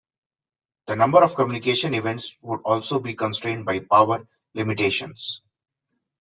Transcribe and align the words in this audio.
The 0.87 0.95
number 0.95 1.23
of 1.23 1.35
communication 1.35 1.93
events 1.93 2.35
would 2.41 2.61
also 2.65 2.99
be 2.99 3.13
constrained 3.13 3.65
by 3.65 3.81
power 3.81 4.27
limitations. 4.55 5.43